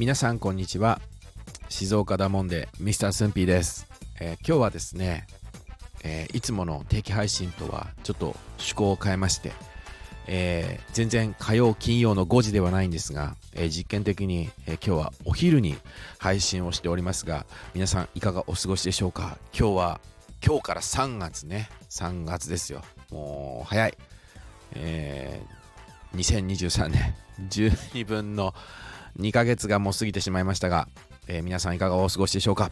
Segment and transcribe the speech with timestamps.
[0.00, 0.98] 皆さんこんにちは。
[1.68, 3.86] 静岡だもんでミスタースンピーです、
[4.18, 5.26] えー今日はですね、
[6.02, 9.52] えーいつもの定期配信とはちょっと趣向を変えまして、
[10.26, 15.76] えー全然火曜金曜の5時ではないんですが、え実験的に、え今日はお昼に
[16.16, 17.44] 配信をしておりますが
[17.74, 19.36] 皆さんいかがお過ごしでしょうか？
[19.52, 20.00] 今日は
[20.42, 21.68] 今日から3月ね。
[21.90, 22.80] 3月ですよ。
[23.10, 23.98] もう早い。
[24.72, 25.60] えー
[26.16, 27.14] 2023年。
[27.50, 28.54] 12分の
[29.18, 30.88] 2ヶ月がもう過ぎてしまいましたが、
[31.26, 32.70] えー皆さんいかがお過ごしでしょうか、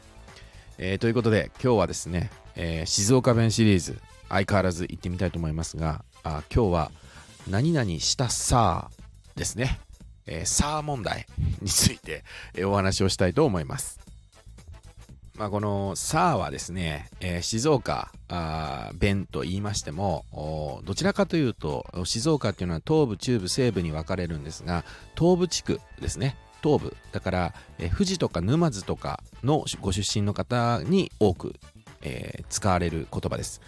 [0.78, 6.90] えーということで今日はですね、えー静岡弁シリーズ相変わらず行ってみたいと思いますがあ今日は
[7.48, 8.90] 何々したさ
[9.36, 9.80] ですね、
[10.26, 11.26] えーさー問題
[11.60, 12.24] について、
[12.54, 14.07] えお話をしたいと思います。
[15.38, 18.10] まあ、この「さあ」はですね、えー静岡
[18.94, 24.84] 弁と言いましてもどちらかというと静岡っていうのは東部中部西部に分かれるんですが
[25.16, 26.36] 東部地区ですね。
[26.60, 26.96] 東部。
[27.12, 31.54] だから、えー富士とか沼津とかのご出身の方に多く、
[32.02, 33.60] えー使われる言葉です、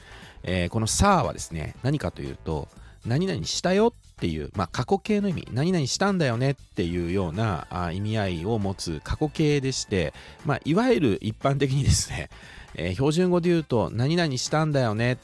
[0.42, 2.66] えこの「さあ」はですね何かというと
[3.06, 10.12] 何々したよっていう、まあ、過去形の意味何々したんだよねっていうようなあ意味合いを持つ過去形でして、
[10.44, 12.28] まあ、いわゆる一般的にですね、
[12.76, 15.16] えー標準語で言うと何々したんだよね。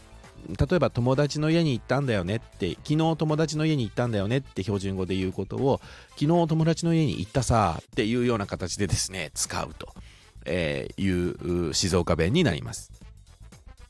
[0.48, 9.88] 例えば友達の家に行ったんだよねって昨日友達の家に行ったんだよねって標準語で言うことを昨日友達の家に行ったさっていうような形でですね使うと
[10.48, 13.05] いう静岡弁になります。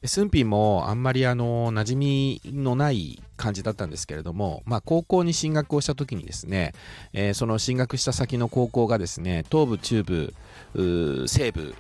[0.04, 6.72] スンピもあんまりあの馴染みのない感じだったんですけれども、まあ、高校に進学をした時にですね、
[7.12, 10.34] えーその進学した先の高校がですね東部中部
[11.26, 11.74] 西部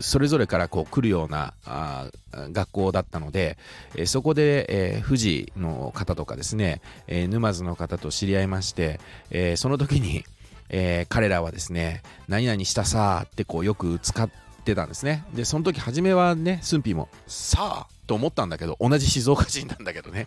[0.00, 3.58] それぞれからこう来るようなあ学校だったので、
[3.94, 9.00] えーそこで、えー富士の方とかですね、えー沼津の方と知り合いまして、
[9.30, 10.24] えーその時に、
[10.70, 15.24] えー彼らはですね何々したさってこうよく使ってたんですね。
[15.34, 20.26] でその時初めはねスンピーもさあと思ったんだけど同じ静岡人なんだけどね。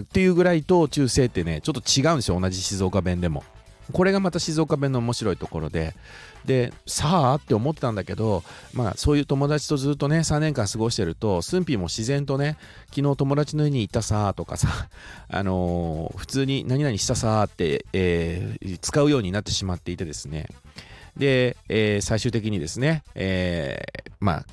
[0.00, 3.44] っていうぐらいと中世ってねちょっと違うんですよ同じ静岡弁でも。
[3.92, 5.94] これがまた静岡弁の面白いところで。
[6.44, 8.42] でさあって思ってたんだけど
[8.72, 12.56] まあそういう友達とずっとね3年間過ごしてるとスンピーも自然とね
[12.94, 14.88] 昨日友達の家に行ったさあとかさ
[15.30, 20.48] あのー普通に何々したさあって、えー使うようになってしまっていてですね。
[21.16, 24.46] で、えー最終的にですね、えーまあ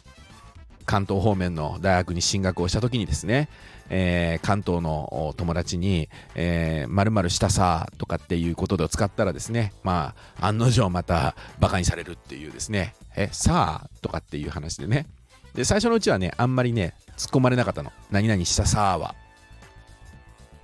[0.86, 3.48] 関東方面の大学に進学をした時にですね、
[3.90, 15.06] えー関東の友達に「えー、〇〇したさ」とかっていうことで使ったらですねまあ案の定またバカにされるっていうですね「えさあ」とかっていう話でね
[15.54, 19.16] で最初のうちはねあんまりね突っ込まれなかったの「何々したさあ」は。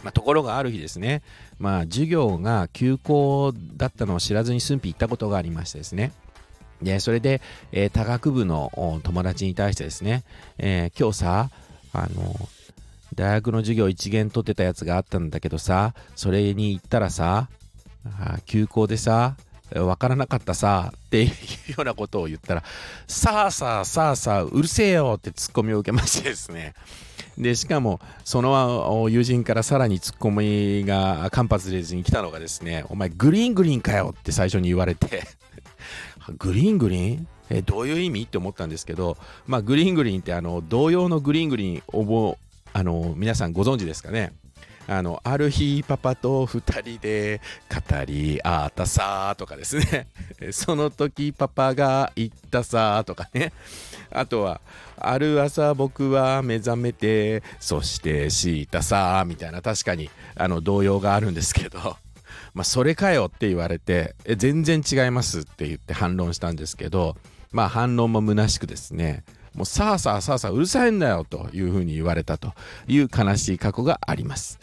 [0.05, 1.23] まあ、ところがある日ですね、
[1.57, 6.11] まあ、授業が休校だったのを知らずに駿府行ったことがありましてですね。
[6.79, 10.23] でそれで、えー多学部の友達に対してですね、
[10.59, 11.49] えー今日さ
[11.91, 12.35] あの
[13.15, 17.49] 大学の授業一元取ってたやつがあったんだけどさそれに行ったらさ
[18.45, 19.35] 休校でさ
[19.73, 21.33] わからなかったさっていうよ
[21.79, 22.63] うなことを言ったら
[23.07, 26.75] さあさあさあさあうるせえよってツッコミを受けましてですね。
[27.37, 35.23] でしかもその友人からさらにツッコミが間髪入れずに来たのがですねお前グリーングリーンかよって最初に言われて
[36.39, 37.27] グリーングリーン？
[37.49, 38.23] えどういう意味？
[38.23, 42.37] って思ったんですけど、まあ、グリーングリーンってあの同様のグリーングリーンを
[42.73, 44.33] あの皆さんご存知ですかね？
[44.87, 50.07] あのある日パパと二人で語り合ったさーとかですね。
[50.51, 53.51] その時パパが言ったさーとかね。
[54.11, 54.61] あとは
[54.97, 61.97] ある朝僕は目覚めてそしてしたさーみたいな確かにあの動揺があるんですけど。
[62.53, 67.17] まあ、それかよって言われて全然違いますって言って反論したんですけど。
[67.51, 69.23] まあ反論も虚しくですね。
[69.55, 72.53] もうさあさあさあさあうるさいんだよというふうに言われたと
[72.87, 74.59] いう悲しい過去があります。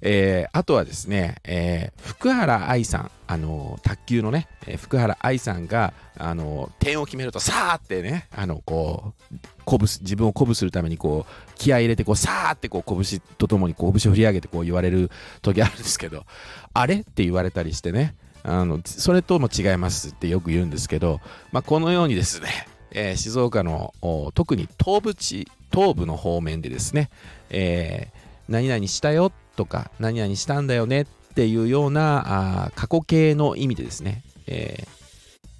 [0.00, 15.10] えーあとはですね、えー福原愛さん、あの卓球のね、えー福原愛さんが、あの点を決めるとさあってね、あのこう鼓舞自分を鼓舞するためにこう気合い入れてこうさあってこう拳とともに拳を振り上げてこう言われる
[15.42, 16.24] 時あるんですけど
[16.72, 18.14] あれって言われたりしてね
[18.44, 21.20] あのそれとも違いますってよく言うんですけど、
[21.50, 22.48] まあ、このようにですね、
[22.92, 23.94] えー静岡の
[24.34, 27.10] 特に東部地東部の方面でですね、
[27.50, 31.04] えー何々したよとか何々したんだよねっ
[31.34, 34.84] ていうようなあ過去形の意味でですね、え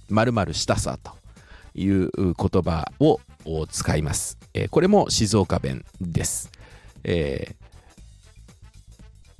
[0.08, 1.10] ー、〇〇したさと
[1.74, 3.18] いう言葉を
[3.66, 6.52] 使います、えーこれも静岡弁です、
[7.02, 7.54] えー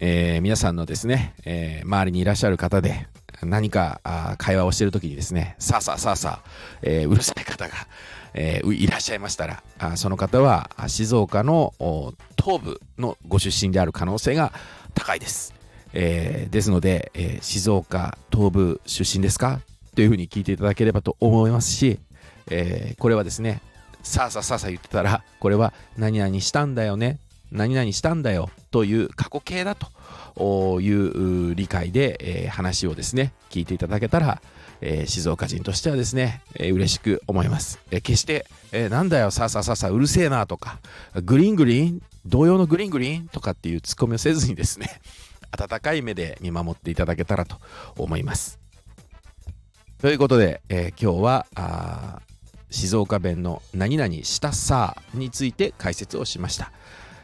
[0.01, 3.07] えー皆さんのですね、えー周りにいらっしゃる方で、
[3.43, 4.01] 何か
[4.39, 6.49] 会話をしている時にですね、さあさあさあさあ、
[6.83, 7.75] えー、うるさ方が、
[8.35, 11.73] えー、いらっしゃいましたら、あその方は静岡の
[12.39, 14.53] 東部のご出身である可能性が
[14.95, 15.55] 高いです。
[15.93, 19.61] えー、ですので、えー、静岡東部出身ですか？
[19.95, 21.99] というふうに聞いていただければと思いますし、
[22.51, 23.63] えー、これはですね、
[24.03, 27.19] さあさあさあさあ言ってたら、これは何々したんだよね、
[27.51, 28.51] 何々したんだよ？
[28.71, 34.43] という過去形だという理解で、えー、話をですね、聞いていただけたら、
[34.81, 37.81] えー、静岡人としてはですね、えー、嬉しく思います。
[37.91, 40.79] えー、決して、えー、なんだよ、さあさあさあさあ、うるせえなとか、
[41.25, 45.01] グリーングリーン同様のグリーングリーンとかっていうツッコミをせずにですね、
[45.53, 47.59] 温かい目で見守っていただけたらと
[47.97, 48.59] 思います。
[49.99, 52.21] ということで、えー、今日はあ
[52.71, 56.73] 静岡弁の何々したさあについて解説をしました。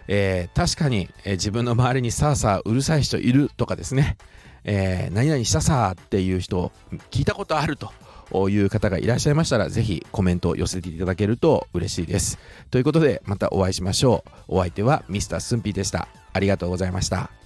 [0.09, 4.17] えー、確かに、えー、自分の周りにさあさあうるさい人いるとかですね、
[4.64, 6.73] えー、何々したさっていう人
[7.11, 12.38] 聞いたことあるという方がいらっしゃいましたら、ぜひコメントを寄せていただけると嬉しいです。
[12.70, 14.56] ということで、またお会いしましょう。
[14.56, 16.09] お相手はミスタースンピーでした。
[16.32, 17.42] ありがとうございました。